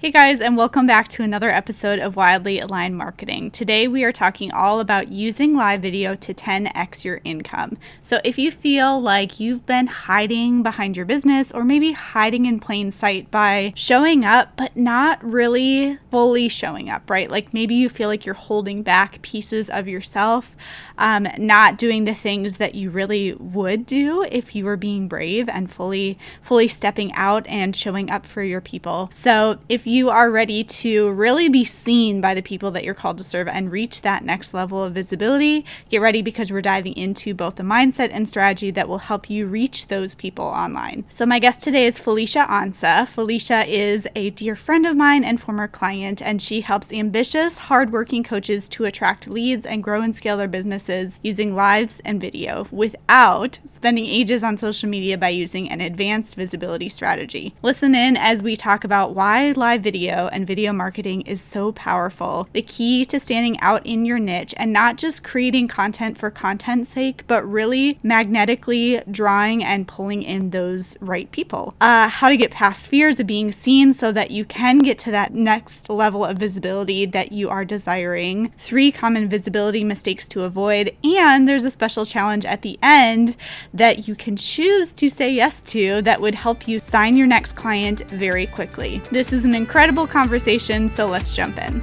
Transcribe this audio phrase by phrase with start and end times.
[0.00, 3.50] Hey guys, and welcome back to another episode of Wildly Aligned Marketing.
[3.50, 7.76] Today we are talking all about using live video to 10x your income.
[8.02, 12.60] So, if you feel like you've been hiding behind your business or maybe hiding in
[12.60, 17.30] plain sight by showing up but not really fully showing up, right?
[17.30, 20.56] Like maybe you feel like you're holding back pieces of yourself,
[21.00, 25.48] um, not doing the things that you really would do if you were being brave
[25.48, 29.08] and fully, fully stepping out and showing up for your people.
[29.12, 33.16] So, if you are ready to really be seen by the people that you're called
[33.18, 37.34] to serve and reach that next level of visibility, get ready because we're diving into
[37.34, 41.06] both the mindset and strategy that will help you reach those people online.
[41.08, 43.08] So, my guest today is Felicia Ansa.
[43.08, 48.22] Felicia is a dear friend of mine and former client, and she helps ambitious, hardworking
[48.22, 50.89] coaches to attract leads and grow and scale their businesses
[51.22, 56.88] using lives and video without spending ages on social media by using an advanced visibility
[56.88, 57.54] strategy.
[57.62, 62.48] Listen in as we talk about why live video and video marketing is so powerful.
[62.52, 66.90] The key to standing out in your niche and not just creating content for content's
[66.90, 71.74] sake, but really magnetically drawing and pulling in those right people.
[71.80, 75.10] Uh, how to get past fears of being seen so that you can get to
[75.10, 78.52] that next level of visibility that you are desiring.
[78.58, 80.79] Three common visibility mistakes to avoid.
[80.88, 83.36] And there's a special challenge at the end
[83.74, 87.52] that you can choose to say yes to that would help you sign your next
[87.52, 89.02] client very quickly.
[89.10, 91.82] This is an incredible conversation, so let's jump in.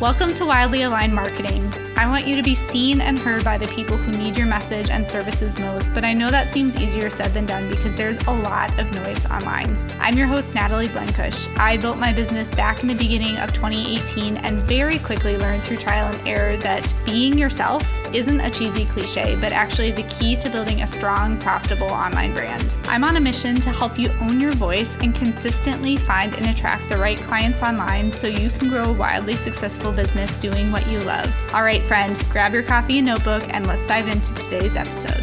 [0.00, 1.85] Welcome to Wildly Aligned Marketing.
[1.98, 4.90] I want you to be seen and heard by the people who need your message
[4.90, 8.32] and services most, but I know that seems easier said than done because there's a
[8.32, 9.78] lot of noise online.
[9.98, 11.48] I'm your host, Natalie Blenkush.
[11.58, 15.78] I built my business back in the beginning of 2018 and very quickly learned through
[15.78, 17.82] trial and error that being yourself
[18.14, 22.74] isn't a cheesy cliche, but actually the key to building a strong, profitable online brand.
[22.84, 26.88] I'm on a mission to help you own your voice and consistently find and attract
[26.88, 31.00] the right clients online so you can grow a wildly successful business doing what you
[31.00, 31.34] love.
[31.52, 35.22] All right, friend, grab your coffee and notebook and let's dive into today's episode.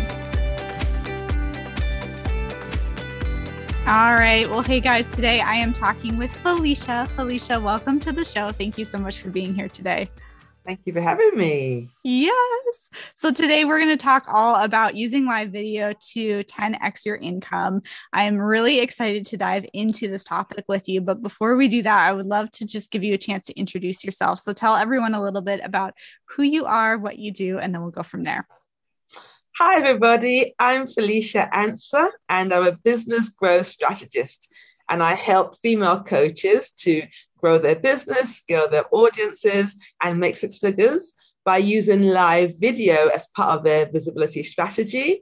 [3.86, 4.50] All right.
[4.50, 7.06] Well, hey guys, today I am talking with Felicia.
[7.18, 8.50] Felicia, welcome to the show.
[8.54, 10.10] Thank you so much for being here today.
[10.66, 11.90] Thank you for having me.
[12.04, 12.90] Yes.
[13.16, 17.82] So today we're going to talk all about using live video to 10x your income.
[18.14, 21.02] I am really excited to dive into this topic with you.
[21.02, 23.60] But before we do that, I would love to just give you a chance to
[23.60, 24.40] introduce yourself.
[24.40, 25.96] So tell everyone a little bit about
[26.30, 28.48] who you are, what you do, and then we'll go from there.
[29.58, 30.56] Hi, everybody.
[30.60, 34.50] I'm Felicia Ansa, and I'm a business growth strategist.
[34.90, 37.04] And I help female coaches to
[37.44, 43.28] grow their business, scale their audiences, and make six figures by using live video as
[43.36, 45.22] part of their visibility strategy.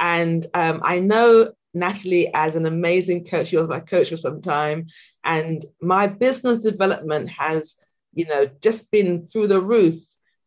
[0.00, 3.48] And um, I know Natalie as an amazing coach.
[3.48, 4.88] She was my coach for some time.
[5.22, 7.76] And my business development has,
[8.14, 9.94] you know, just been through the roof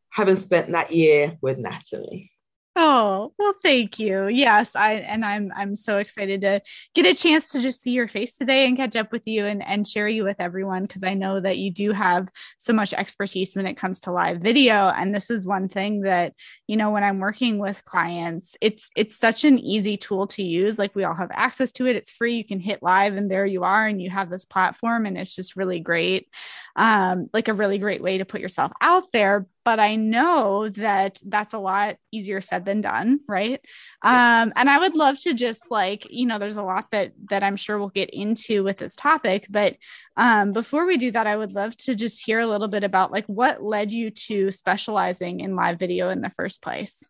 [0.10, 2.33] having spent that year with Natalie.
[2.76, 4.28] Oh, well, thank you.
[4.28, 6.60] Yes, I and I'm I'm so excited to
[6.96, 9.64] get a chance to just see your face today and catch up with you and
[9.64, 13.56] and share you with everyone because I know that you do have so much expertise
[13.56, 16.34] when it comes to live video and this is one thing that,
[16.66, 20.80] you know, when I'm working with clients, it's it's such an easy tool to use.
[20.80, 21.96] Like we all have access to it.
[21.96, 22.38] It's free.
[22.38, 25.36] You can hit live and there you are and you have this platform and it's
[25.36, 26.28] just really great.
[26.76, 31.20] Um like a really great way to put yourself out there, but I know that
[31.26, 33.60] that's a lot easier said than done, right?
[34.02, 37.44] Um, and I would love to just like, you know, there's a lot that that
[37.44, 39.78] I'm sure we'll get into with this topic, but
[40.18, 43.12] um, before we do that, I would love to just hear a little bit about
[43.12, 47.04] like what led you to specializing in live video in the first place.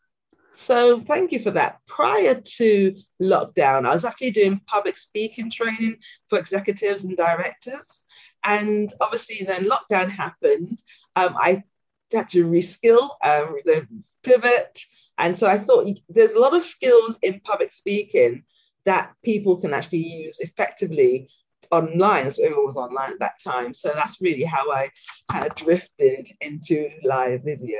[0.55, 1.79] So, thank you for that.
[1.87, 5.97] Prior to lockdown, I was actually doing public speaking training
[6.29, 8.03] for executives and directors.
[8.43, 10.79] And obviously, then lockdown happened.
[11.15, 11.63] Um, I
[12.13, 13.55] had to reskill, um,
[14.23, 14.79] pivot.
[15.17, 18.43] And so I thought there's a lot of skills in public speaking
[18.85, 21.29] that people can actually use effectively
[21.71, 22.31] online.
[22.31, 23.73] So everyone was online at that time.
[23.73, 24.89] So that's really how I
[25.31, 27.77] kind of drifted into live video.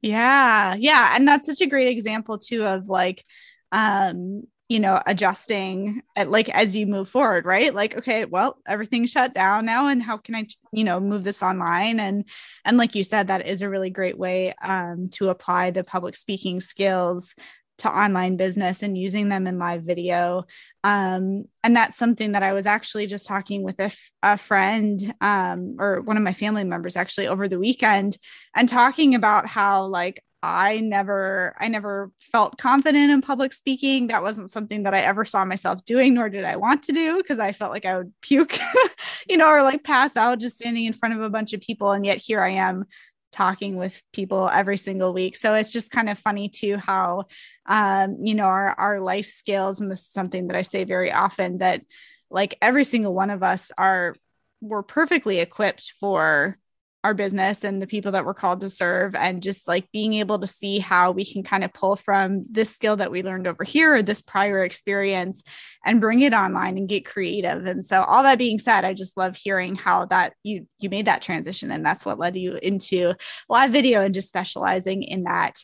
[0.00, 0.74] Yeah.
[0.78, 1.12] Yeah.
[1.14, 3.24] And that's such a great example too of like
[3.70, 9.10] um you know adjusting at, like as you move forward right like okay well everything's
[9.10, 12.24] shut down now and how can i you know move this online and
[12.64, 16.16] and like you said that is a really great way um, to apply the public
[16.16, 17.34] speaking skills
[17.78, 20.44] to online business and using them in live video.
[20.84, 25.14] Um, and that's something that I was actually just talking with a, f- a friend
[25.20, 28.16] um, or one of my family members actually over the weekend
[28.54, 34.08] and talking about how, like, I never I never felt confident in public speaking.
[34.08, 37.16] That wasn't something that I ever saw myself doing, nor did I want to do
[37.16, 38.58] because I felt like I would puke,
[39.28, 41.92] you know, or like pass out just standing in front of a bunch of people.
[41.92, 42.86] And yet here I am
[43.30, 45.36] talking with people every single week.
[45.36, 47.26] So it's just kind of funny too how
[47.66, 51.12] um, you know, our our life skills, and this is something that I say very
[51.12, 51.82] often that
[52.30, 54.16] like every single one of us are
[54.60, 56.58] we're perfectly equipped for
[57.04, 60.38] our business and the people that we're called to serve and just like being able
[60.38, 63.64] to see how we can kind of pull from this skill that we learned over
[63.64, 65.42] here or this prior experience
[65.84, 67.66] and bring it online and get creative.
[67.66, 71.06] And so all that being said i just love hearing how that you you made
[71.06, 73.14] that transition and that's what led you into
[73.48, 75.56] live video and just specializing in that.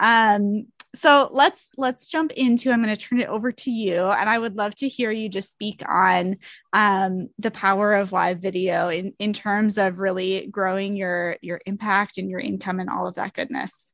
[0.00, 0.66] Um
[0.96, 4.38] so let's let's jump into i'm going to turn it over to you and i
[4.38, 6.36] would love to hear you just speak on
[6.72, 12.18] um, the power of live video in, in terms of really growing your your impact
[12.18, 13.92] and your income and all of that goodness.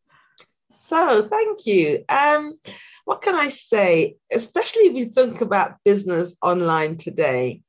[0.70, 2.04] So thank you.
[2.08, 2.54] Um,
[3.04, 4.16] what can i say?
[4.32, 7.62] Especially if you think about business online today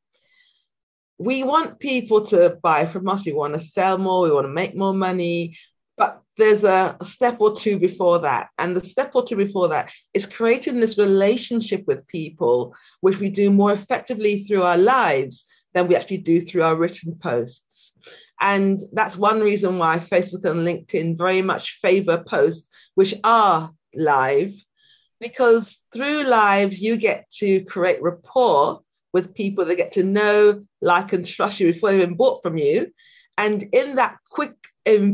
[1.19, 3.25] we want people to buy from us.
[3.25, 4.23] We want to sell more.
[4.23, 5.57] We want to make more money
[5.97, 8.49] but there's a step or two before that.
[8.57, 13.29] And the step or two before that is creating this relationship with people, which we
[13.29, 17.91] do more effectively through our lives than we actually do through our written posts.
[18.41, 24.53] And that's one reason why Facebook and LinkedIn very much favor posts which are live,
[25.19, 28.81] because through lives, you get to create rapport
[29.13, 32.57] with people that get to know, like, and trust you before they've been bought from
[32.57, 32.91] you.
[33.37, 34.55] And in that quick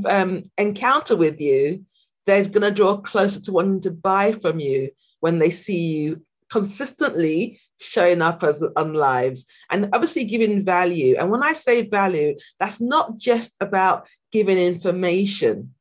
[0.06, 1.86] um, encounter with you,
[2.26, 4.90] they're going to draw closer to wanting to buy from you
[5.20, 11.16] when they see you consistently showing up as on lives and obviously giving value.
[11.18, 15.74] And when I say value, that's not just about giving information.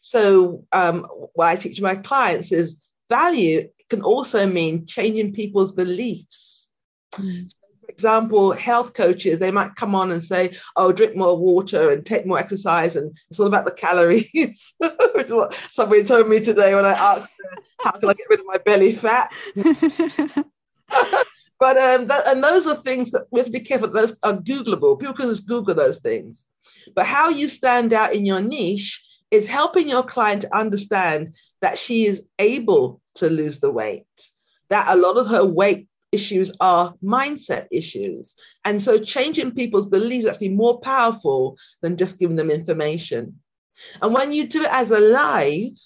[0.00, 2.76] So um, what I teach my clients is
[3.08, 6.72] value can also mean changing people's beliefs.
[7.12, 7.54] Mm
[7.94, 12.26] example, health coaches, they might come on and say, oh, drink more water and take
[12.26, 14.74] more exercise, and it's all about the calories,
[15.14, 17.30] which is what somebody told me today when I asked,
[17.80, 19.32] how can I get rid of my belly fat?
[19.54, 19.66] but
[21.78, 23.88] um, that, and those are things that we have to be careful.
[23.88, 24.98] Those are Googleable.
[24.98, 26.46] People can just Google those things.
[26.94, 31.78] But how you stand out in your niche is helping your client to understand that
[31.78, 34.06] she is able to lose the weight.
[34.68, 38.36] That a lot of her weight issues are mindset issues.
[38.64, 43.40] And so changing people's beliefs is actually more powerful than just giving them information.
[44.00, 45.76] And when you do it as a live,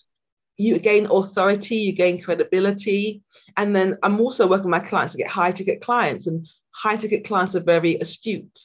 [0.56, 3.22] you gain authority, you gain credibility.
[3.56, 6.96] And then I'm also working with my clients to get high ticket clients, and high
[6.96, 8.58] ticket clients are very astute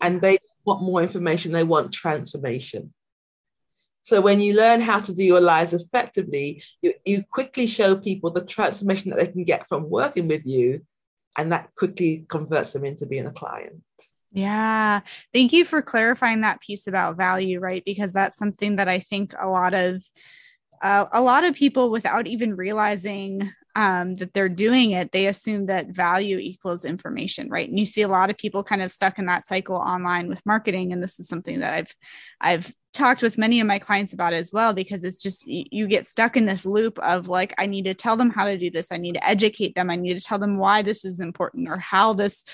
[0.00, 2.92] and they want more information, they want transformation.
[4.06, 8.30] So when you learn how to do your lives effectively, you, you quickly show people
[8.30, 10.82] the transformation that they can get from working with you.
[11.36, 13.82] And that quickly converts them into being a client.
[14.30, 15.00] Yeah.
[15.34, 17.82] Thank you for clarifying that piece about value, right?
[17.84, 20.04] Because that's something that I think a lot of
[20.80, 25.66] uh, a lot of people without even realizing um, that they're doing it, they assume
[25.66, 27.68] that value equals information, right?
[27.68, 30.44] And you see a lot of people kind of stuck in that cycle online with
[30.46, 31.94] marketing, and this is something that I've
[32.40, 36.06] I've talked with many of my clients about as well because it's just you get
[36.06, 38.90] stuck in this loop of like I need to tell them how to do this,
[38.90, 41.76] I need to educate them, I need to tell them why this is important or
[41.78, 42.44] how this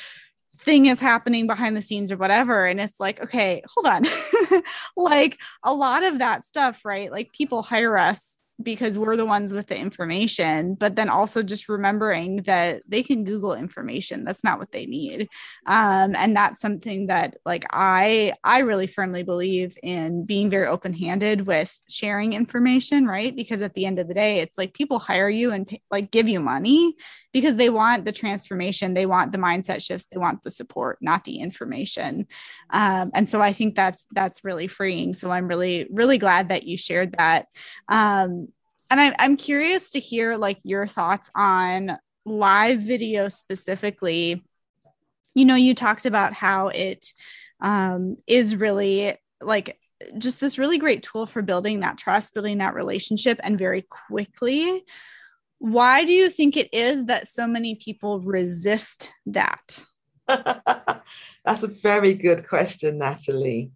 [0.58, 2.66] thing is happening behind the scenes or whatever.
[2.66, 4.06] And it's like okay hold on.
[4.96, 7.12] Like a lot of that stuff right?
[7.12, 11.68] Like people hire us because we're the ones with the information but then also just
[11.68, 14.24] remembering that they can google information.
[14.24, 15.28] That's not what they need.
[15.66, 21.46] Um, and that's something that like i i really firmly believe in being very open-handed
[21.46, 23.34] with sharing information right?
[23.34, 26.10] Because at the end of the day it's like people hire you and pay, like
[26.10, 26.94] give you money
[27.32, 31.24] because they want the transformation they want the mindset shifts they want the support not
[31.24, 32.26] the information.
[32.70, 35.14] Um, and so i think that's that's really freeing.
[35.14, 37.46] So i'm really really glad that you shared that.
[37.88, 38.48] Um,
[38.90, 44.44] and I, i'm curious to hear like your thoughts on live video specifically.
[45.34, 47.06] You know you talked about how it
[47.60, 49.78] um, is really like
[50.18, 54.84] just this really great tool for building that trust building that relationship and very quickly
[55.62, 59.84] why do you think it is that so many people resist that?
[60.26, 63.70] That's a very good question, Natalie.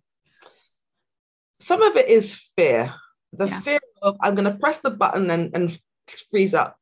[1.61, 2.93] Some of it is fear
[3.33, 3.61] the yeah.
[3.61, 5.79] fear of I'm going to press the button and, and
[6.31, 6.77] freeze up.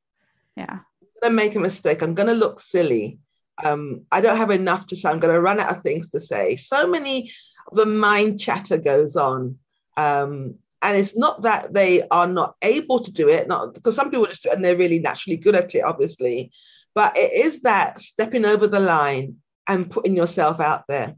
[0.56, 0.78] Yeah.
[0.80, 2.02] I'm going to make a mistake.
[2.02, 3.18] I'm going to look silly.
[3.62, 5.10] Um, I don't have enough to say.
[5.10, 6.56] I'm going to run out of things to say.
[6.56, 7.30] So many,
[7.72, 9.58] the mind chatter goes on.
[9.96, 14.10] Um, And it's not that they are not able to do it, not because some
[14.10, 16.52] people just do it and they're really naturally good at it, obviously.
[16.94, 19.36] But it is that stepping over the line
[19.66, 21.16] and putting yourself out there.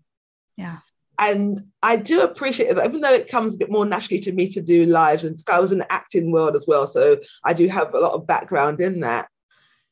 [0.57, 0.77] Yeah.
[1.19, 4.49] And I do appreciate that, even though it comes a bit more naturally to me
[4.51, 7.67] to do lives, and I was in the acting world as well, so I do
[7.67, 9.29] have a lot of background in that.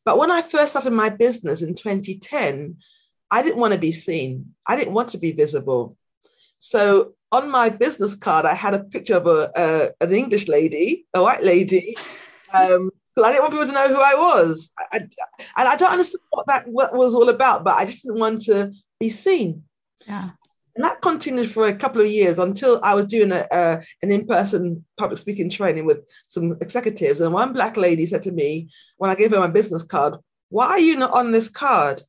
[0.04, 2.76] But when I first started my business in 2010,
[3.28, 4.54] I didn't want to be seen.
[4.68, 5.96] I didn't want to be visible.
[6.66, 11.22] So on my business card, I had a picture of a, an English lady, a
[11.22, 11.94] white lady,
[12.54, 12.90] um,
[13.22, 14.70] I didn't want people to know who I was.
[14.78, 14.98] I, I,
[15.58, 18.42] and I don't understand what that what was all about, but I just didn't want
[18.42, 19.62] to be seen.
[20.08, 20.30] Yeah.
[20.74, 23.46] And that continued for a couple of years until I was doing a,
[24.02, 27.20] an in-person public speaking training with some executives.
[27.20, 30.14] And one black lady said to me, when I gave her my business card,
[30.48, 32.02] why are you not on this card?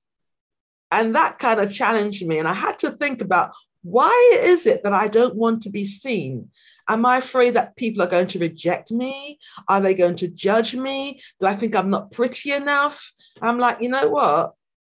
[0.91, 2.39] And that kind of challenged me.
[2.39, 3.51] And I had to think about
[3.86, 6.50] why is it that I don't want to be seen?
[6.89, 9.38] Am I afraid that people are going to reject me?
[9.70, 11.22] Are they going to judge me?
[11.39, 13.12] Do I think I'm not pretty enough?
[13.44, 14.54] I'm like, you know what?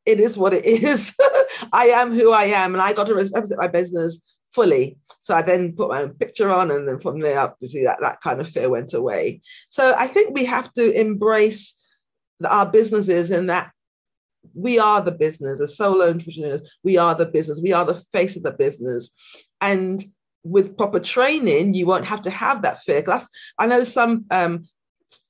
[0.05, 1.15] It is what it is.
[1.73, 4.99] I am who I am, and I got to represent my business fully.
[5.19, 8.21] So I then put my own picture on, and then from there, obviously, that, that
[8.21, 9.41] kind of fear went away.
[9.69, 11.75] So I think we have to embrace
[12.49, 13.73] our businesses and that
[14.55, 18.37] we are the business as solo entrepreneurs we are the business we are the face
[18.37, 19.11] of the business.
[19.61, 20.05] And
[20.45, 23.01] with proper training you won't have to have that fear.
[23.01, 24.69] Because i know some um,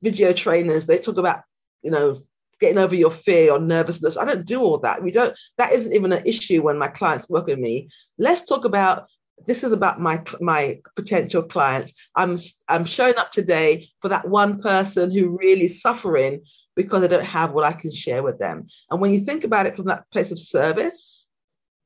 [0.02, 1.40] video trainers they talk about
[1.82, 2.16] you know
[2.61, 4.16] getting over your fear or nervousness.
[4.16, 5.02] I don't do all that.
[5.02, 7.88] We don't that isn't even an issue when my clients work with me.
[8.18, 9.08] Let's talk about
[9.47, 12.37] this is about my my potential clients i'm
[12.69, 16.40] i'm showing up today for that one person who really is suffering
[16.76, 18.66] because I don't have what I can share with them.
[18.90, 21.28] And when you think about it from that place of service,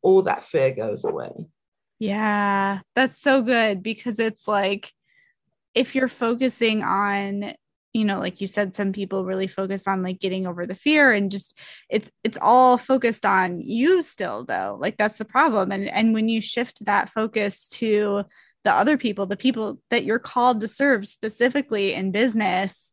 [0.02, 1.30] all that fear goes away.
[1.98, 4.92] Yeah, that's so good because it's like
[5.74, 7.54] if you're focusing on
[7.92, 11.12] you know like you said some people really focus on like getting over the fear
[11.12, 11.56] and just
[11.88, 14.76] it's it's all focused on you still though.
[14.80, 15.72] Like that's the problem.
[15.72, 18.24] And and when you shift that focus to
[18.64, 22.92] the other people the people that you're called to serve specifically in business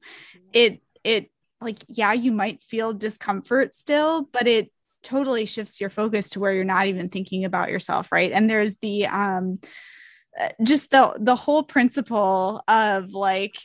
[0.54, 4.72] it it like yeah you might feel discomfort still but it
[5.04, 8.32] totally shifts your focus to where you're not even thinking about yourself right?
[8.32, 9.60] And there's the um
[10.40, 13.56] uh, just the the whole principle of like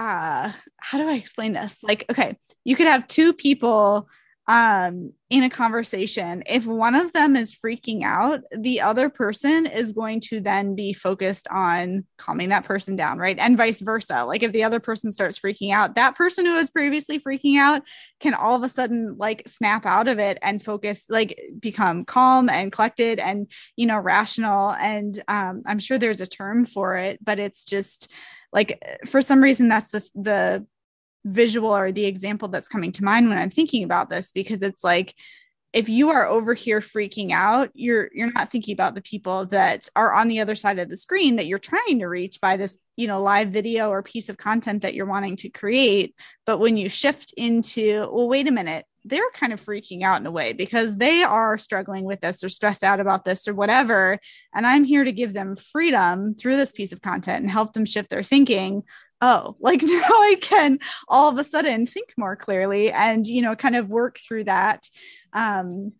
[0.00, 4.08] uh how do i explain this like okay you could have two people
[4.50, 9.92] um, in a conversation, if one of them is freaking out, the other person is
[9.92, 13.38] going to then be focused on calming that person down, right?
[13.38, 14.24] And vice versa.
[14.24, 17.82] Like if the other person starts freaking out, that person who was previously freaking out
[18.18, 22.48] can all of a sudden like snap out of it and focus, like become calm
[22.48, 24.72] and collected and, you know, rational.
[24.72, 28.10] And um, I'm sure there's a term for it, but it's just
[28.52, 30.66] like for some reason that's the the
[31.24, 34.82] visual or the example that's coming to mind when I'm thinking about this because it's
[34.82, 35.14] like
[35.72, 39.88] if you are over here freaking out you're you're not thinking about the people that
[39.94, 42.78] are on the other side of the screen that you're trying to reach by this
[42.96, 46.14] you know live video or piece of content that you're wanting to create.
[46.46, 50.26] But when you shift into well wait a minute they're kind of freaking out in
[50.26, 54.18] a way because they are struggling with this or stressed out about this or whatever
[54.54, 57.84] and i'm here to give them freedom through this piece of content and help them
[57.84, 58.82] shift their thinking
[59.22, 63.54] oh, like now I can all of a sudden think more clearly and, you know,
[63.54, 64.88] kind of work through that.
[65.34, 65.92] Um,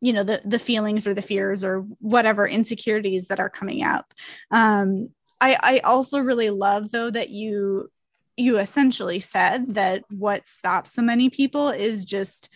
[0.00, 4.14] you know the the feelings or the fears or whatever insecurities that are coming up
[4.50, 5.08] um
[5.40, 7.90] i i also really love though that you
[8.38, 12.48] you essentially said that what stops so many people is just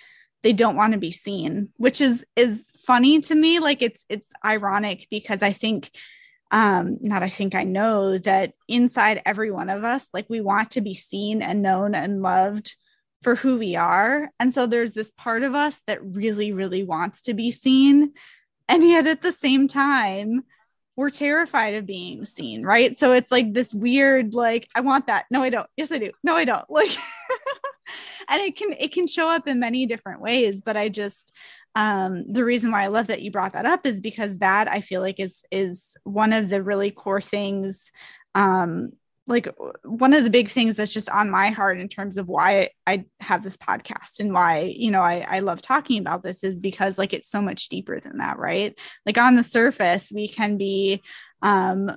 [0.43, 4.29] they don't want to be seen which is is funny to me like it's it's
[4.45, 5.91] ironic because i think
[6.51, 10.71] um not i think i know that inside every one of us like we want
[10.71, 12.75] to be seen and known and loved
[13.23, 14.31] for who we are.
[14.39, 18.13] And so there's this part of us that really really wants to be seen.
[18.69, 20.43] And yet at the same time
[20.97, 22.99] we're terrified of being seen right?
[22.99, 25.27] So it's like this weird like i want that.
[25.31, 25.67] No i don't.
[25.77, 26.11] Yes i do.
[26.23, 26.65] No i don't.
[26.71, 26.91] Like
[28.29, 31.33] and it can it can show up in many different ways but i just
[31.75, 34.81] um, the reason why I love that you brought that up is because that I
[34.83, 37.91] feel like is is one of the really core things
[38.35, 38.91] um,
[39.27, 39.49] like
[39.85, 43.05] one of the big things that's just on my heart in terms of why I
[43.21, 46.99] have this podcast and why you know I, I love talking about this is because
[46.99, 48.79] like it's so much deeper than that right?
[49.07, 51.03] Like on the surface we can be
[51.41, 51.91] um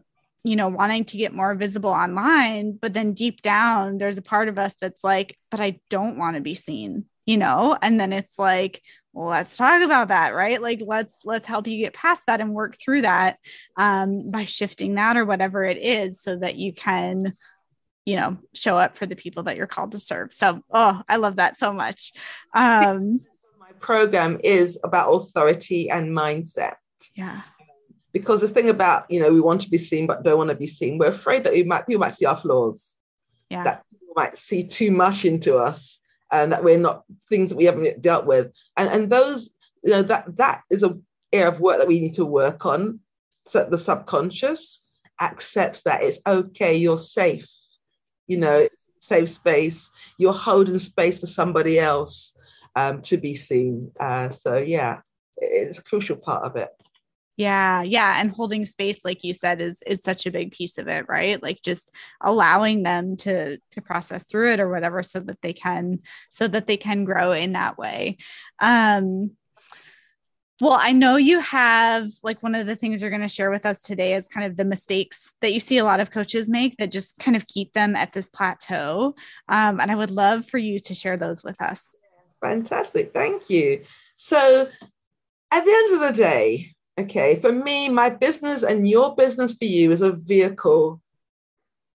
[0.44, 4.48] you know wanting to get more visible online but then deep down there's a part
[4.48, 7.78] of us that's like but I don't want to be seen you know?
[7.82, 8.82] And then it's like
[9.16, 10.62] let's talk about that right?
[10.62, 13.38] Like let's let's help you get past that and work through that
[13.78, 17.36] um, by shifting that or whatever it is so that you can
[18.06, 20.34] you know show up for the people that you're called to serve.
[20.34, 22.12] So oh i love that so much.
[22.54, 23.22] Um,
[23.60, 26.76] my program is about authority and mindset.
[27.16, 27.42] Yeah.
[28.12, 30.56] Because the thing about you know we want to be seen but don't want to
[30.56, 32.98] be seen we're afraid that we might people might see our flaws.
[33.50, 33.64] Yeah.
[33.64, 36.00] That people might see too much into us
[36.44, 38.52] and that we're not things that we haven't dealt with.
[38.78, 39.50] And and those,
[39.84, 40.98] you know, that that is a
[41.34, 43.00] area of work that we need to work on.
[43.46, 44.86] So the subconscious
[45.22, 47.50] accepts that it's okay, you're safe,
[48.28, 48.68] you know,
[49.00, 52.36] safe space, you're holding space for somebody else
[52.76, 53.92] um, to be seen.
[54.00, 55.00] Uh, so yeah,
[55.38, 56.70] it's a crucial part of it
[57.38, 60.88] yeah yeah and holding space like you said is is such a big piece of
[60.88, 65.42] it right like just allowing them to to process through it or whatever so that
[65.42, 66.00] they can
[66.30, 68.18] so that they can grow in that way
[68.62, 69.32] um
[70.62, 73.66] well, I know you have like one of the things you're going to share with
[73.66, 76.78] us today is kind of the mistakes that you see a lot of coaches make
[76.78, 79.16] that just kind of keep them at this plateau.
[79.50, 81.98] Um, and I would love for you to share those with us.
[82.42, 83.14] Fantastic.
[83.14, 83.82] Thank you.
[84.16, 84.70] So,
[85.52, 89.66] at the end of the day, Okay, for me, my business and your business for
[89.66, 91.02] you is a vehicle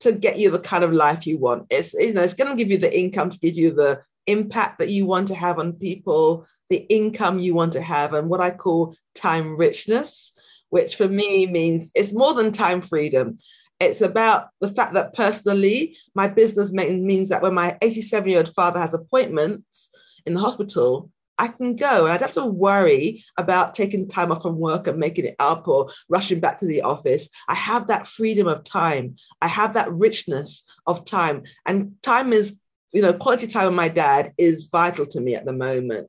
[0.01, 1.67] to get you the kind of life you want.
[1.69, 4.79] It's you know, it's going to give you the income to give you the impact
[4.79, 8.41] that you want to have on people, the income you want to have, and what
[8.41, 10.33] I call time richness,
[10.71, 13.39] which for me means it's more than time freedom.
[13.79, 18.55] It's about the fact that personally, my business means that when my 87 year old
[18.55, 19.91] father has appointments
[20.25, 24.33] in the hospital, I can go and I don't have to worry about taking time
[24.33, 27.29] off from work and making it up or rushing back to the office.
[27.49, 29.17] I have that freedom of time.
[29.43, 31.43] I have that richness of time.
[31.67, 32.57] And time is,
[32.93, 36.09] you know, quality time with my dad is vital to me at the moment.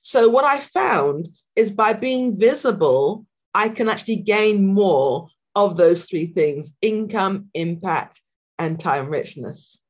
[0.00, 6.04] So, what I found is by being visible, I can actually gain more of those
[6.04, 8.20] three things income, impact,
[8.58, 9.80] and time richness.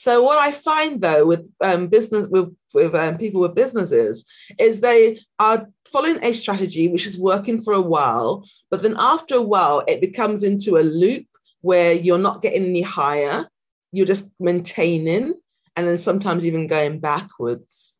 [0.00, 4.24] So what I find though with um, business with with um, people with businesses
[4.56, 9.34] is they are following a strategy which is working for a while, but then after
[9.34, 11.26] a while it becomes into a loop
[11.62, 13.48] where you're not getting any higher,
[13.90, 15.34] you're just maintaining,
[15.74, 17.98] and then sometimes even going backwards.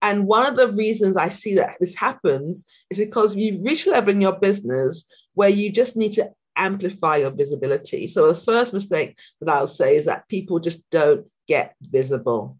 [0.00, 3.90] And one of the reasons I see that this happens is because you've reached a
[3.90, 8.06] level in your business where you just need to amplify your visibility.
[8.06, 12.58] So the first mistake that I'll say is that people just don't get visible.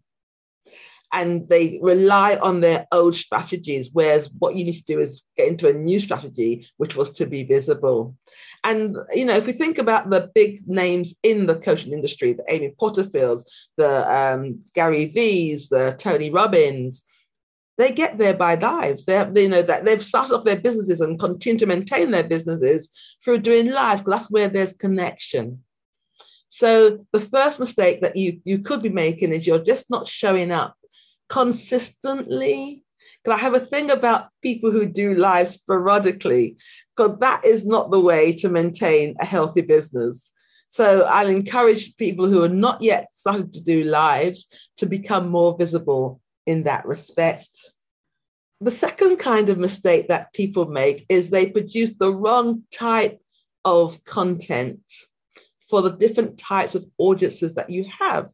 [1.13, 5.47] And they rely on their old strategies, whereas what you need to do is get
[5.47, 8.15] into a new strategy, which was to be visible.
[8.65, 12.43] And you know, if we think about the big names in the coaching industry, the
[12.49, 13.45] Amy Porterfields,
[13.77, 17.05] the um, Gary V's, the Tony Robbins,
[17.77, 19.05] they get there by lives.
[19.05, 22.89] They you know, that they've started off their businesses and continue to maintain their businesses
[23.23, 24.03] through doing lives.
[24.03, 25.63] That's where there's connection.
[26.47, 30.51] So the first mistake that you you could be making is you're just not showing
[30.51, 30.75] up
[31.29, 32.83] consistently.
[33.23, 36.57] Because I have a thing about people who do lives sporadically,
[36.95, 40.31] because that is not the way to maintain a healthy business.
[40.69, 45.55] So I'll encourage people who are not yet started to do lives to become more
[45.57, 47.49] visible in that respect.
[48.61, 53.19] The second kind of mistake that people make is they produce the wrong type
[53.65, 54.79] of content
[55.69, 58.31] for the different types of audiences that you have.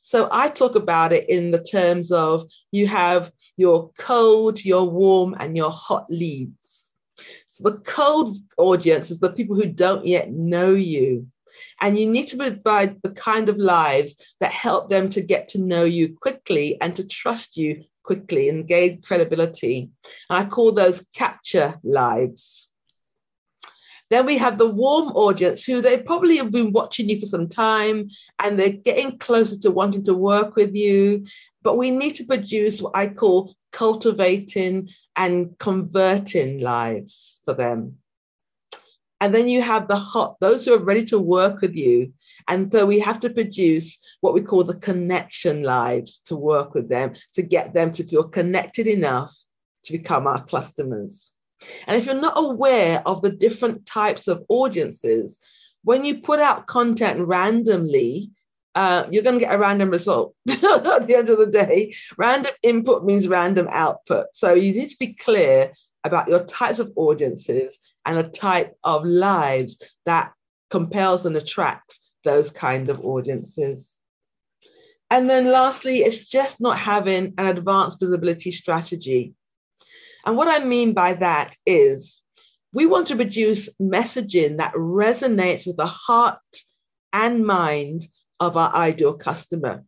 [0.00, 5.34] So I talk about it in the terms of you have your cold, your warm,
[5.38, 6.86] and your hot leads.
[7.48, 11.26] So the cold audience is the people who don't yet know you.
[11.80, 15.58] And you need to provide the kind of lives that help them to get to
[15.58, 19.90] know you quickly and to trust you quickly and gain credibility.
[20.30, 22.68] And I call those capture lives.
[24.08, 27.48] Then we have the warm audience who they probably have been watching you for some
[27.48, 31.26] time and they're getting closer to wanting to work with you.
[31.62, 37.98] But we need to produce what I call cultivating and converting lives for them.
[39.20, 42.12] And then you have the hot, those who are ready to work with you.
[42.48, 46.88] And so we have to produce what we call the connection lives to work with
[46.88, 49.34] them, to get them to feel connected enough
[49.84, 51.32] to become our customers.
[51.86, 55.38] And if you're not aware of the different types of audiences,
[55.82, 58.30] when you put out content randomly,
[58.74, 61.94] uh, you're going to get a random result at the end of the day.
[62.18, 64.26] Random input means random output.
[64.32, 65.72] So you need to be clear
[66.06, 70.32] about your types of audiences and a type of lives that
[70.70, 73.96] compels and attracts those kind of audiences.
[75.10, 79.34] And then lastly, it's just not having an advanced visibility strategy.
[80.24, 82.20] And what I mean by that is
[82.72, 86.40] we want to produce messaging that resonates with the heart
[87.12, 88.06] and mind
[88.40, 89.84] of our ideal customer.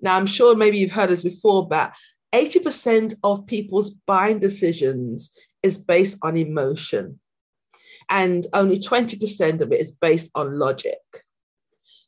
[0.00, 1.92] Now, I'm sure maybe you've heard this before, but
[2.34, 5.30] 80% of people's buying decisions
[5.62, 7.20] is based on emotion,
[8.08, 10.98] and only 20% of it is based on logic.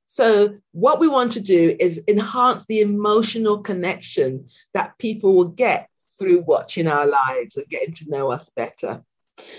[0.06, 5.88] So, what we want to do is enhance the emotional connection that people will get
[6.18, 9.02] through watching our lives and getting to know us better.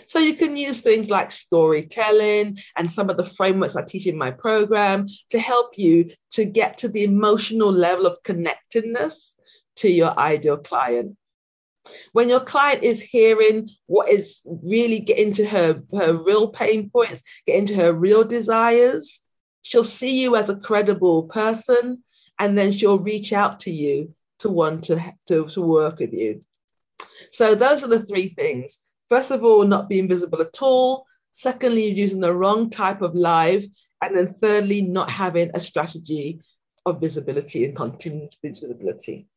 [0.06, 4.18] So you can use things like storytelling and some of the frameworks I teach in
[4.18, 9.35] my program to help you to get to the emotional level of connectedness
[9.78, 11.18] to your ideal client.
[12.14, 17.22] When your client is hearing what is really getting to her, her real pain points,
[17.46, 19.20] getting to her real desires,
[19.62, 22.04] she'll see you as a credible person
[22.40, 26.44] and then she'll reach out to you to want to, to, to work with you.
[27.32, 28.80] So those are the three things.
[29.10, 31.06] First of all, not being visible at all.
[31.32, 33.66] Secondly, using the wrong type of live.
[34.02, 36.42] And then thirdly, not having a strategy
[36.86, 39.28] of visibility and continued visibility.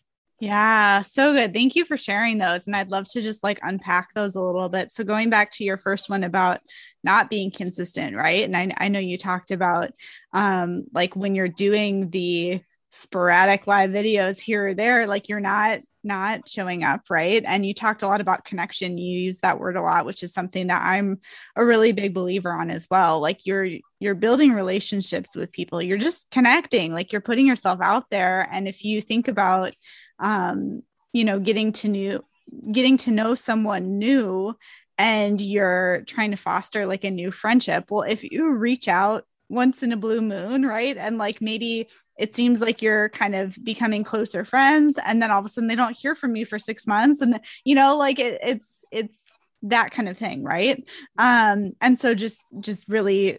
[0.40, 1.52] Yeah, so good.
[1.52, 2.66] Thank you for sharing those.
[2.66, 4.92] And I'd love to just like unpack those a little bit.
[4.92, 6.60] So, going back to your first one about
[7.02, 8.44] not being consistent, right?
[8.44, 9.90] And I, I know you talked about
[10.32, 12.60] um, like when you're doing the
[12.92, 17.74] sporadic live videos here or there, like you're not not showing up right and you
[17.74, 20.80] talked a lot about connection you use that word a lot which is something that
[20.80, 21.18] i'm
[21.56, 25.98] a really big believer on as well like you're you're building relationships with people you're
[25.98, 29.74] just connecting like you're putting yourself out there and if you think about
[30.18, 32.24] um you know getting to new
[32.72, 34.54] getting to know someone new
[34.96, 39.82] and you're trying to foster like a new friendship well if you reach out once
[39.82, 40.96] in a blue moon, right?
[40.96, 45.40] And like maybe it seems like you're kind of becoming closer friends, and then all
[45.40, 48.18] of a sudden they don't hear from you for six months, and you know, like
[48.18, 49.18] it, it's it's
[49.62, 50.84] that kind of thing, right?
[51.16, 53.38] Um, and so just just really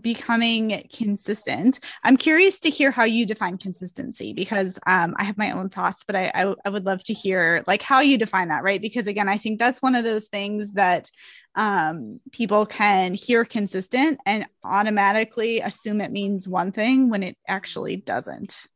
[0.00, 1.80] becoming consistent.
[2.02, 6.04] I'm curious to hear how you define consistency because um, I have my own thoughts,
[6.06, 8.80] but I, I, I would love to hear like how you define that, right?
[8.80, 11.10] Because again, I think that's one of those things that
[11.54, 17.96] um, people can hear consistent and automatically assume it means one thing when it actually
[17.96, 18.66] doesn't.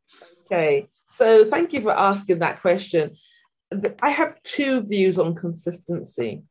[0.47, 3.15] Okay, so thank you for asking that question.
[4.01, 6.43] I have two views on consistency.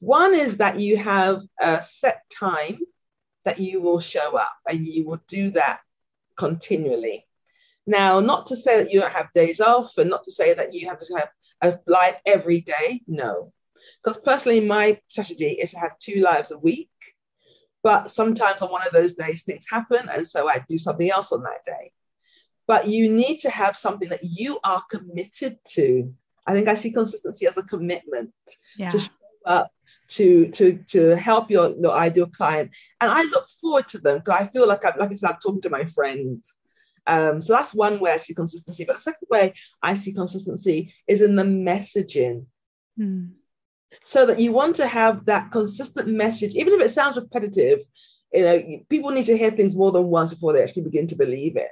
[0.00, 2.78] One is that you have a set time
[3.44, 5.80] that you will show up and you will do that
[6.36, 7.26] continually.
[7.86, 10.72] Now, not to say that you don't have days off and not to say that
[10.72, 11.28] you have to have
[11.62, 13.02] a life every day.
[13.06, 13.52] No.
[14.02, 16.90] Because personally, my strategy is to have two lives a week.
[17.82, 20.08] But sometimes on one of those days, things happen.
[20.08, 21.90] And so I do something else on that day.
[22.68, 26.14] But you need to have something that you are committed to.
[26.46, 28.32] I think I see consistency as a commitment
[28.76, 28.90] yeah.
[28.90, 29.10] to show
[29.46, 29.72] up
[30.12, 32.70] to to to help your, your ideal client
[33.00, 35.38] and i look forward to them because i feel like i'm like i said i'm
[35.42, 36.54] talking to my friends.
[37.06, 40.92] um, so that's one way i see consistency but the second way i see consistency
[41.08, 42.44] is in the messaging
[42.96, 43.26] hmm.
[44.02, 47.80] so that you want to have that consistent message even if it sounds repetitive
[48.32, 51.16] you know people need to hear things more than once before they actually begin to
[51.16, 51.70] believe it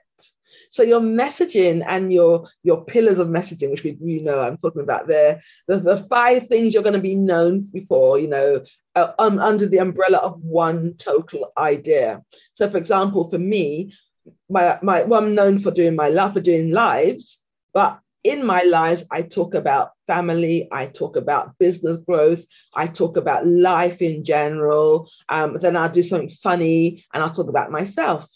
[0.70, 4.82] so your messaging and your your pillars of messaging, which we you know I'm talking
[4.82, 9.12] about there, the, the five things you're going to be known for, you know, uh,
[9.18, 12.22] um, under the umbrella of one total idea.
[12.52, 13.92] So, for example, for me,
[14.48, 17.40] my my well, I'm known for doing my love for doing lives,
[17.74, 23.16] but in my lives, I talk about family, I talk about business growth, I talk
[23.16, 25.08] about life in general.
[25.28, 28.28] Um, then I'll do something funny and I'll talk about myself.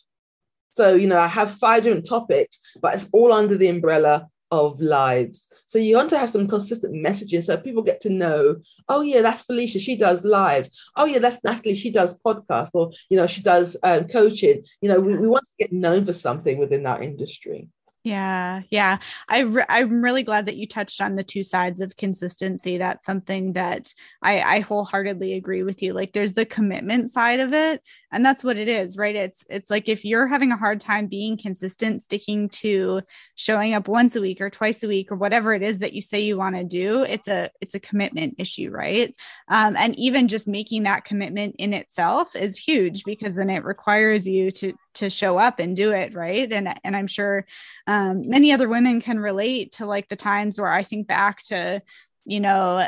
[0.74, 4.80] So, you know, I have five different topics, but it's all under the umbrella of
[4.80, 5.48] lives.
[5.68, 8.56] So you want to have some consistent messages so people get to know,
[8.88, 10.70] oh yeah, that's Felicia, she does lives.
[10.96, 14.64] Oh yeah, that's Natalie, she does podcasts, or you know, she does um, coaching.
[14.80, 17.68] You know, we, we want to get known for something within our industry.
[18.04, 18.98] Yeah, yeah.
[19.30, 22.76] I re- I'm really glad that you touched on the two sides of consistency.
[22.76, 25.94] That's something that I, I wholeheartedly agree with you.
[25.94, 27.80] Like, there's the commitment side of it,
[28.12, 29.16] and that's what it is, right?
[29.16, 33.00] It's it's like if you're having a hard time being consistent, sticking to
[33.36, 36.02] showing up once a week or twice a week or whatever it is that you
[36.02, 39.14] say you want to do, it's a it's a commitment issue, right?
[39.48, 44.28] Um, and even just making that commitment in itself is huge because then it requires
[44.28, 47.44] you to to show up and do it right and and i'm sure
[47.94, 51.80] Um, many other women can relate to like the times where i think back to
[52.24, 52.84] you know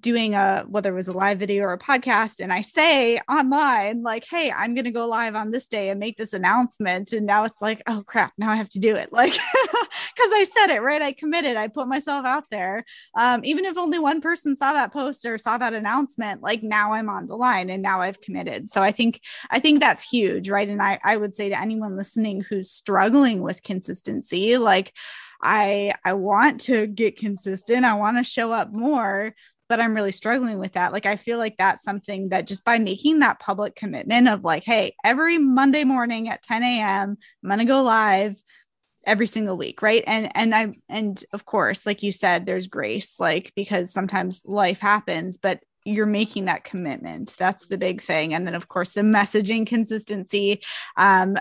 [0.00, 4.02] doing a whether it was a live video or a podcast and I say online
[4.02, 7.26] like hey I'm going to go live on this day and make this announcement and
[7.26, 9.40] now it's like oh crap now I have to do it like cuz
[10.18, 11.02] I said it right?
[11.02, 12.84] I committed I put myself out there.
[13.16, 16.92] Um, even if only one person saw that post or saw that announcement like now
[16.92, 18.68] I'm on the line and now I've committed.
[18.68, 20.68] So I think I think that's huge right?
[20.68, 24.92] And I I would say to anyone listening who's struggling with consistency like
[25.42, 27.84] I I want to get consistent.
[27.84, 29.34] I want to show up more,
[29.68, 30.92] but I'm really struggling with that.
[30.92, 34.64] Like I feel like that's something that just by making that public commitment of like,
[34.64, 38.36] hey, every Monday morning at 10 a.m., I'm gonna go live
[39.06, 43.18] every single week right and and i and of course like you said there's grace
[43.18, 47.34] like because sometimes life happens but you're making that commitment.
[47.38, 48.34] That's the big thing.
[48.34, 50.62] And then of course the messaging consistency
[50.96, 51.36] um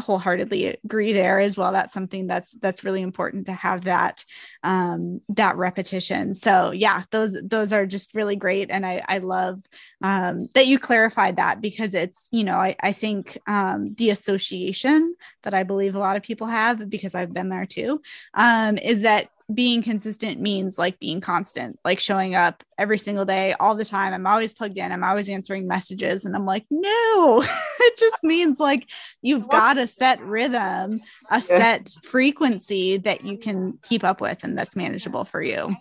[0.00, 1.72] wholeheartedly agree there as well.
[1.72, 4.24] That's something that's that's really important to have that
[4.62, 6.34] um that repetition.
[6.34, 8.70] So yeah those those are just really great.
[8.70, 9.62] And i i love
[10.02, 15.14] um that you clarified that because it's you know i i think um the association
[15.42, 18.00] that i believe a lot of people have because i've been there too
[18.34, 23.54] um is that being consistent means like being constant, like showing up every single day,
[23.58, 24.12] all the time.
[24.12, 26.24] I'm always plugged in, I'm always answering messages.
[26.24, 27.42] And I'm like, no,
[27.80, 28.88] it just means like
[29.22, 34.56] you've got a set rhythm, a set frequency that you can keep up with and
[34.56, 35.74] that's manageable for you.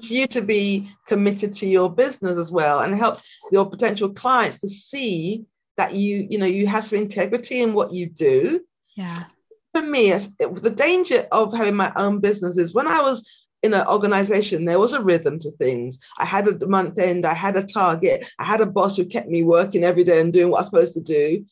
[0.00, 4.60] You to be committed to your business as well, and it helps your potential clients
[4.60, 5.44] to see
[5.76, 8.64] that you, you know, you have some integrity in what you do.
[8.96, 9.24] Yeah
[9.72, 13.28] for me, it, the danger of having my own business is when I was
[13.62, 15.98] in an organization, there was a rhythm to things.
[16.18, 19.28] I had a month end, I had a target, I had a boss who kept
[19.28, 21.44] me working every day and doing what I was supposed to do.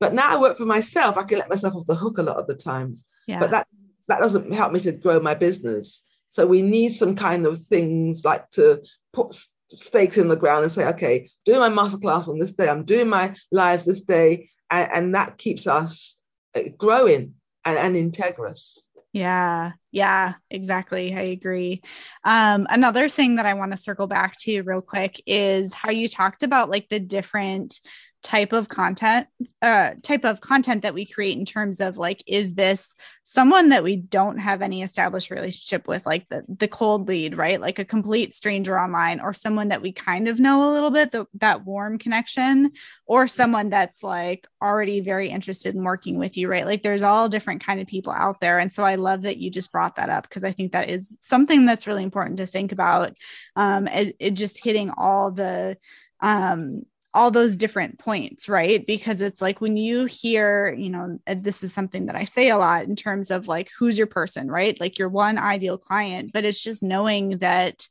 [0.00, 2.38] But now I work for myself, I can let myself off the hook a lot
[2.38, 3.04] of the times.
[3.26, 3.38] Yeah.
[3.38, 3.66] But that
[4.08, 6.02] that doesn't help me to grow my business.
[6.30, 10.72] So we need some kind of things like to put stakes in the ground and
[10.72, 14.88] say, okay, doing my masterclass on this day, I'm doing my lives this day, and,
[14.92, 16.16] and that keeps us
[16.56, 18.78] uh, growing and, and integrous.
[19.12, 21.14] Yeah, yeah, exactly.
[21.14, 21.82] I agree.
[22.24, 26.08] Um, another thing that I want to circle back to real quick is how you
[26.08, 27.78] talked about like the different
[28.22, 29.26] type of content
[29.62, 33.82] uh type of content that we create in terms of like is this someone that
[33.82, 37.60] we don't have any established relationship with like the the cold lead right?
[37.60, 41.12] Like a complete stranger online or someone that we kind of know a little bit
[41.12, 42.72] the, that warm connection
[43.06, 46.66] or someone that's like already very interested in working with you right?
[46.66, 48.58] Like there's all different kind of people out there.
[48.58, 51.16] And so i love that you just brought that up because i think that is
[51.20, 53.16] something that's really important to think about
[53.56, 55.76] um it, it just hitting all the
[56.20, 58.86] um all those different points, right?
[58.86, 62.56] Because it's like when you hear, you know, this is something that I say a
[62.56, 64.78] lot in terms of like who's your person, right?
[64.80, 67.86] Like your one ideal client, but it's just knowing that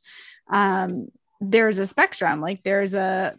[0.50, 1.08] um
[1.44, 3.34] there's a spectrum like there's a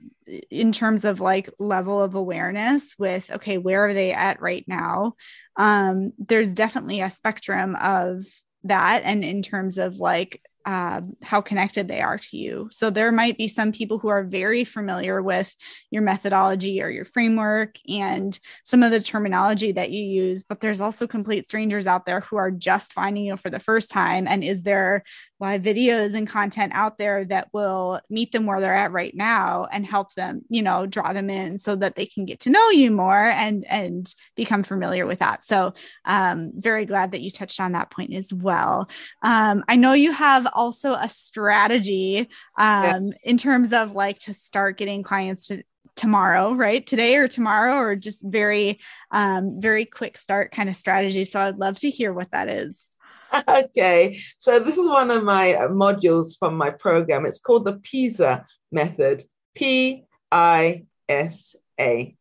[0.52, 5.14] in terms of like level of awareness with okay where are they at right now
[5.56, 8.26] um there's definitely a spectrum of
[8.66, 12.70] that and in terms of like uh, how connected they are to you.
[12.72, 15.54] So there might be some people who are very familiar with
[15.92, 20.82] your methodology or your framework and some of the terminology that you use, but there's
[20.82, 24.28] also complete strangers out there who are just finding you for the first time.
[24.28, 25.04] And is there
[25.40, 29.68] live videos and content out there that will meet them where they're at right now
[29.72, 32.70] and help them, you know, draw them in so that they can get to know
[32.70, 35.44] you more and and become familiar with that.
[35.44, 35.74] So
[36.06, 38.90] um very glad that you touched on that point as well.
[39.22, 43.12] Um, I know you have also a strategy um, yeah.
[43.24, 45.64] in terms of like to start getting clients to
[45.96, 48.80] tomorrow right today or tomorrow or just very
[49.12, 52.88] um very quick start kind of strategy so i'd love to hear what that is
[53.48, 57.26] okay, so this is one of my modules from my program.
[57.26, 59.24] It's called the PISA method
[59.56, 62.16] P I S A.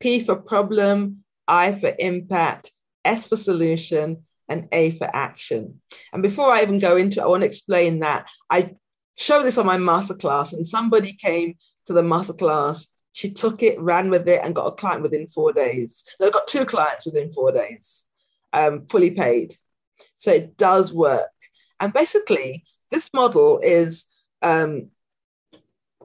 [0.00, 2.72] P for problem, I for impact,
[3.04, 5.80] S for solution, and A for action.
[6.12, 8.74] And before I even go into I want to explain that I
[9.16, 11.54] show this on my masterclass, and somebody came
[11.86, 12.86] to the masterclass.
[13.12, 16.04] She took it, ran with it, and got a client within four days.
[16.20, 18.06] No, got two clients within four days,
[18.52, 19.54] um, fully paid.
[20.16, 21.30] So it does work.
[21.80, 24.04] And basically, this model is
[24.42, 24.90] um,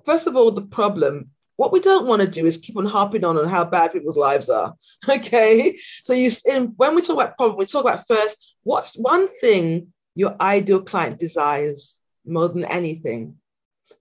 [0.05, 1.31] first of all, the problem.
[1.57, 4.17] What we don't want to do is keep on harping on on how bad people's
[4.17, 4.73] lives are.
[5.09, 9.27] Okay, so you in, when we talk about problem, we talk about first what's one
[9.39, 13.37] thing your ideal client desires more than anything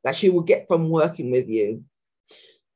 [0.02, 1.84] that she will get from working with you.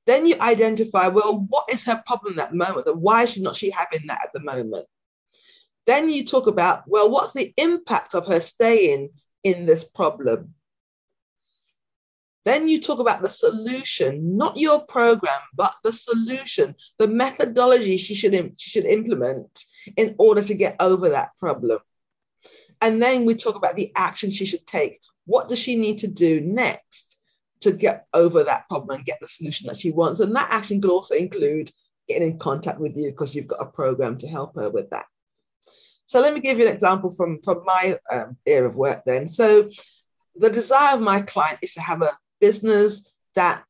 [0.07, 2.87] Then you identify, well, what is her problem at the moment?
[2.87, 4.87] And why is she not she having that at the moment?
[5.87, 9.11] Then you talk about, well, what's the impact of her staying
[9.43, 10.55] in this problem?
[12.44, 18.14] Then you talk about the solution, not your program, but the solution, the methodology she
[18.14, 19.64] should, she should implement
[19.96, 21.81] in order to get over that problem.
[22.81, 25.01] And then we talk about the action she should take.
[25.27, 27.16] What does she need to do next
[27.61, 30.20] to get over that problem and get the solution that she wants?
[30.20, 31.70] And that action could also include
[32.09, 35.07] getting in contact with you because you've got a program to help her with that.
[36.07, 39.29] So let me give you an example from, from my um, area of work then.
[39.29, 39.68] So
[40.37, 43.03] the desire of my client is to have a business
[43.35, 43.64] that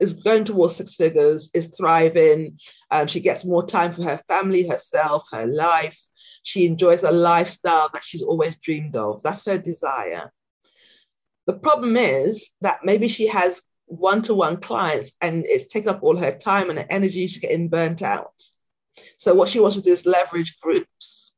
[0.00, 2.58] is going towards six figures, is thriving.
[2.90, 5.98] Um, she gets more time for her family, herself, her life.
[6.42, 9.22] She enjoys a lifestyle that she's always dreamed of.
[9.22, 10.32] That's her desire.
[11.46, 16.02] The problem is that maybe she has one to one clients and it's taken up
[16.02, 17.26] all her time and her energy.
[17.26, 18.32] She's getting burnt out.
[19.18, 21.32] So, what she wants to do is leverage groups.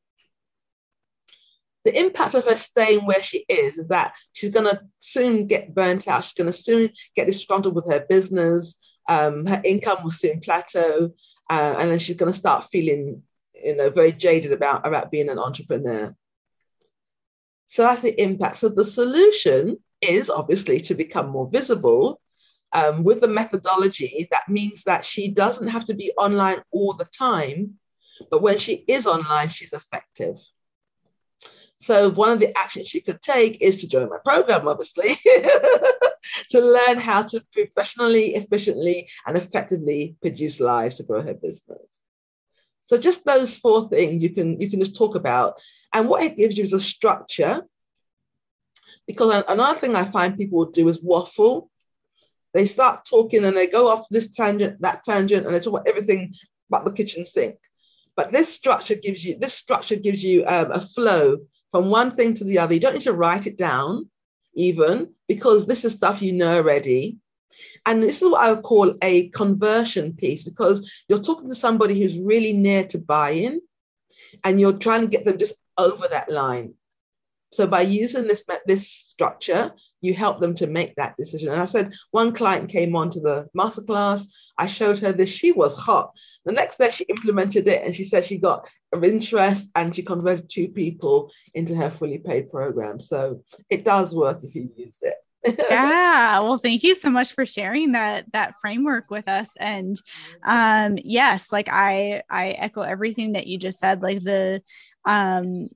[1.87, 5.73] The impact of her staying where she is is that she's going to soon get
[5.73, 6.25] burnt out.
[6.25, 8.75] She's going to soon get disgruntled with her business.
[9.09, 11.15] Um, her income will soon plateau.
[11.49, 13.23] Uh, and then she's going to start feeling
[13.55, 16.13] you know, very jaded about, about being an entrepreneur.
[17.67, 18.57] So that's the impact.
[18.57, 22.21] So the solution is obviously to become more visible
[22.73, 24.27] um, with the methodology.
[24.33, 27.75] That means that she doesn't have to be online all the time,
[28.29, 30.37] but when she is online, she's effective.
[31.79, 35.15] So one of the actions she could take is to join my program, obviously,
[36.51, 42.01] to learn how to professionally, efficiently, and effectively produce lives to grow her business.
[42.83, 45.61] So just those four things you can you can just talk about.
[45.93, 47.63] And what it gives you is a structure.
[49.07, 51.69] Because another thing I find people do is waffle.
[52.55, 55.89] They start talking and they go off this tangent, that tangent, and they talk about
[55.89, 56.33] everything
[56.71, 57.57] but the kitchen sink.
[58.15, 61.39] But this structure gives you this structure gives you um, a flow
[61.77, 62.73] from one thing to the other.
[62.73, 64.09] You don't need to write it down,
[64.55, 67.19] even because this is stuff you know already.
[67.85, 72.01] And this is what I would call a conversion piece because you're talking to somebody
[72.01, 73.61] who's really near to buy-in
[74.43, 76.73] and you're trying to get them just over that line.
[77.53, 79.73] So by using this, this structure,
[80.07, 81.53] you help them to make that decision.
[81.53, 84.27] And I said, one client came on to the masterclass.
[84.57, 85.29] I showed her this.
[85.29, 86.13] She was hot.
[86.45, 88.69] The next day, she implemented it and she said she got
[89.03, 93.01] interest and she converted two people into her fully paid program.
[93.01, 95.15] So it does work if you use it
[95.71, 99.97] yeah well thank you so much for sharing that that framework with us and
[100.45, 104.61] um yes like i i echo everything that you just said like the
[105.05, 105.69] um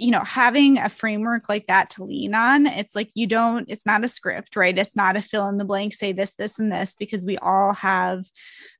[0.00, 3.84] you know, having a framework like that to lean on, it's like you don't, it's
[3.84, 4.78] not a script, right?
[4.78, 7.74] It's not a fill in the blank, say this, this, and this, because we all
[7.74, 8.24] have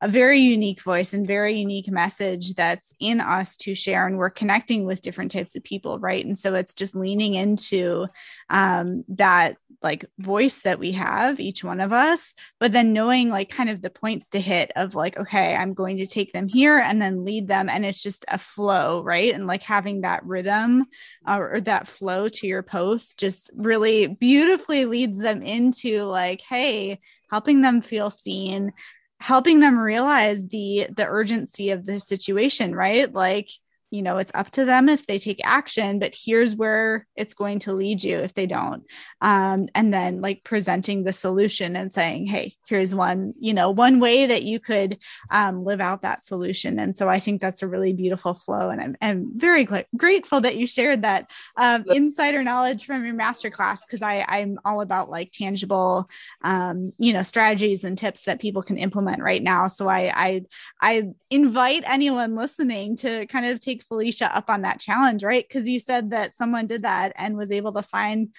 [0.00, 4.06] a very unique voice and very unique message that's in us to share.
[4.06, 6.24] And we're connecting with different types of people, right?
[6.24, 8.06] And so it's just leaning into
[8.48, 13.48] um, that like voice that we have, each one of us, but then knowing like
[13.50, 16.78] kind of the points to hit of like, okay, I'm going to take them here
[16.78, 17.68] and then lead them.
[17.68, 19.34] And it's just a flow, right?
[19.34, 20.86] And like having that rhythm
[21.26, 27.00] uh, or that flow to your post just really beautifully leads them into like hey
[27.30, 28.72] helping them feel seen
[29.20, 33.50] helping them realize the the urgency of the situation right like
[33.90, 37.58] you know it's up to them if they take action but here's where it's going
[37.58, 38.84] to lead you if they don't.
[39.20, 44.00] Um, and then like presenting the solution and saying hey here's one you know one
[44.00, 44.98] way that you could
[45.30, 46.78] um, live out that solution.
[46.78, 50.40] And so i think that's a really beautiful flow and i'm, I'm very gl- grateful
[50.42, 55.10] that you shared that um, insider knowledge from your masterclass because i i'm all about
[55.10, 56.08] like tangible
[56.42, 59.68] um, you know strategies and tips that people can implement right now.
[59.68, 60.42] So i i
[60.80, 65.46] i invite anyone listening to kind of take take Felicia up on that challenge, right?
[65.46, 68.30] Because you said that someone did that and was able to sign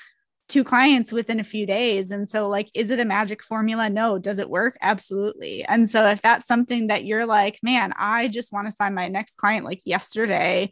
[0.49, 2.11] two clients within a few days.
[2.11, 3.89] And so, like, is it a magic formula?
[3.89, 4.17] No.
[4.17, 4.77] Does it work?
[4.81, 5.63] Absolutely.
[5.63, 9.07] And so, if that's something that you're like, man, I just want to sign my
[9.07, 10.71] next client like yesterday,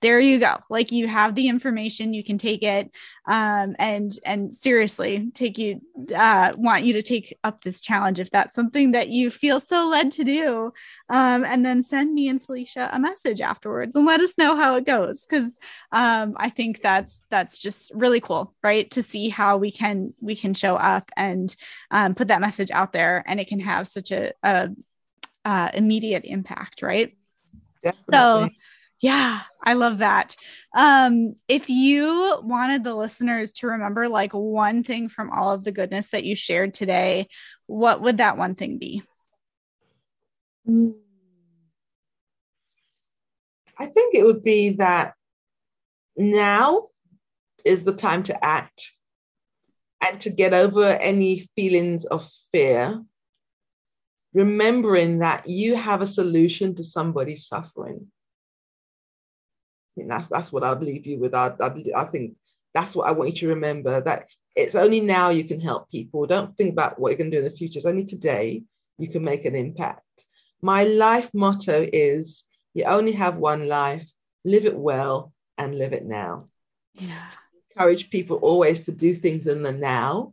[0.00, 0.56] there you go.
[0.70, 2.90] Like you have the information you can take it
[3.26, 5.80] um, and and seriously take you
[6.14, 9.88] uh, want you to take up this challenge if that's something that you feel so
[9.88, 10.72] led to do
[11.08, 14.76] um, and then send me and felicia a message afterwards and let us know how
[14.76, 15.58] it goes because
[15.92, 18.90] um, i think that's that's just really cool right?
[18.92, 21.54] To see how we can we can show up and
[21.90, 24.70] um, put that message out there and it can have such a, a
[25.44, 27.16] uh, immediate impact right?
[27.82, 28.12] Definitely.
[28.12, 28.48] so
[29.00, 30.36] yeah, I love that.
[30.76, 35.72] Um, if you wanted the listeners to remember like one thing from all of the
[35.72, 37.28] goodness that you shared today,
[37.66, 39.02] what would that one thing be?
[43.78, 45.14] I think it would be that
[46.16, 46.88] now
[47.64, 48.92] is the time to act.
[50.00, 53.02] and to get over any feelings of fear,
[54.32, 58.06] remembering that you have a solution to somebody's suffering.
[59.98, 61.34] Think that's that's what I'd leave you with.
[61.34, 62.36] I, I, I think
[62.72, 66.26] that's what I want you to remember that it's only now you can help people.
[66.26, 67.78] Don't think about what you're going to do in the future.
[67.78, 68.62] It's only today
[68.98, 70.02] you can make an impact.
[70.62, 72.44] My life motto is
[72.74, 74.08] you only have one life,
[74.44, 76.48] live it well and live it now.
[76.94, 77.30] Yeah.
[77.70, 80.32] Encourage people always to do things in the now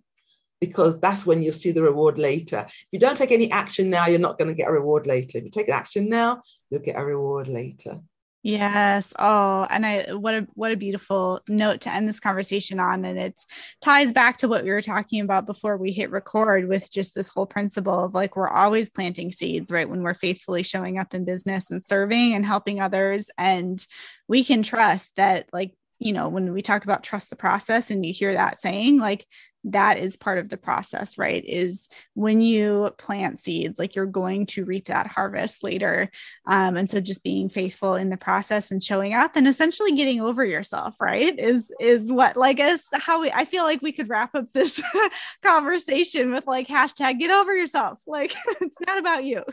[0.59, 2.65] because that's when you'll see the reward later.
[2.67, 5.37] If you don't take any action now, you're not going to get a reward later.
[5.37, 7.99] If you take action now, you'll get a reward later.
[8.47, 9.11] Yes.
[9.17, 13.03] Oh, and I what a what a beautiful note to end this conversation on.
[13.03, 13.39] And it
[13.81, 17.29] ties back to what we were talking about before we hit record with just this
[17.29, 19.89] whole principle of like we're always planting seeds, right?
[19.89, 23.31] When we're faithfully showing up in business and serving and helping others.
[23.35, 23.83] And
[24.27, 28.05] we can trust that like you know, when we talk about trust the process and
[28.05, 29.25] you hear that saying, like
[29.65, 31.43] that is part of the process, right?
[31.45, 36.11] Is when you plant seeds, like you're going to reap that harvest later.
[36.45, 40.21] Um, and so just being faithful in the process and showing up and essentially getting
[40.21, 41.37] over yourself, right?
[41.39, 44.79] Is is what like us how we I feel like we could wrap up this
[45.43, 47.97] conversation with like hashtag get over yourself.
[48.05, 49.43] Like it's not about you.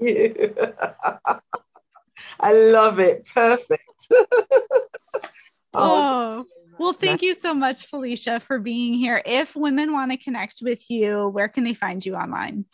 [2.40, 3.28] I love it.
[3.34, 4.08] Perfect.
[5.74, 6.44] oh,
[6.78, 9.22] well, thank you so much, Felicia, for being here.
[9.24, 12.64] If women want to connect with you, where can they find you online?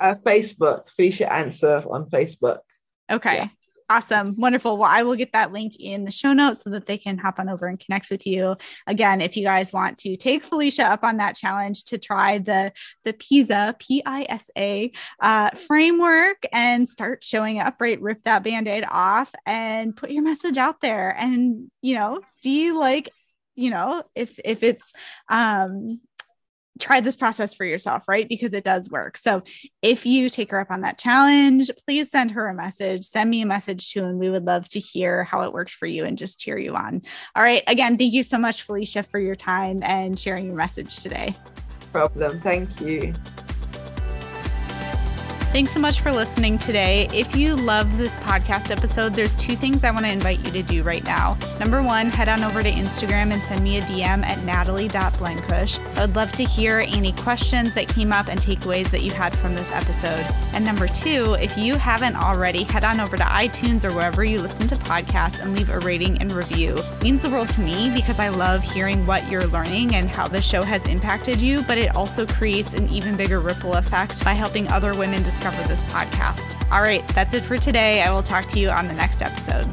[0.00, 2.58] Uh, Facebook, Felicia Answer on Facebook.
[3.10, 3.34] Okay.
[3.36, 3.48] Yeah.
[3.90, 4.34] Awesome.
[4.36, 4.76] Wonderful.
[4.76, 7.38] Well, I will get that link in the show notes so that they can hop
[7.38, 8.54] on over and connect with you.
[8.86, 12.70] Again, if you guys want to take Felicia up on that challenge to try the,
[13.04, 14.92] the PISA, P-I-S-A
[15.22, 17.98] uh, framework and start showing up, right?
[17.98, 23.08] Rip that band-aid off and put your message out there and, you know, see like,
[23.58, 24.92] you know, if, if it's,
[25.28, 26.00] um,
[26.78, 28.28] try this process for yourself, right?
[28.28, 29.18] Because it does work.
[29.18, 29.42] So
[29.82, 33.42] if you take her up on that challenge, please send her a message, send me
[33.42, 34.04] a message too.
[34.04, 36.74] And we would love to hear how it worked for you and just cheer you
[36.74, 37.02] on.
[37.34, 37.62] All right.
[37.66, 41.34] Again, thank you so much, Felicia, for your time and sharing your message today.
[41.92, 42.40] Problem.
[42.40, 43.12] Thank you.
[45.50, 47.08] Thanks so much for listening today.
[47.10, 50.62] If you love this podcast episode, there's two things I want to invite you to
[50.62, 51.38] do right now.
[51.58, 55.96] Number one, head on over to Instagram and send me a DM at natalie.blenkush.
[55.96, 59.34] I would love to hear any questions that came up and takeaways that you had
[59.34, 60.22] from this episode.
[60.54, 64.42] And number two, if you haven't already, head on over to iTunes or wherever you
[64.42, 66.74] listen to podcasts and leave a rating and review.
[66.74, 70.28] It means the world to me because I love hearing what you're learning and how
[70.28, 74.34] the show has impacted you, but it also creates an even bigger ripple effect by
[74.34, 76.70] helping other women discover this podcast.
[76.70, 78.02] All right, that's it for today.
[78.02, 79.66] I will talk to you on the next episode.